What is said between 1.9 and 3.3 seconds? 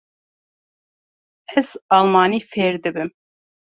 almanî fêr dibim.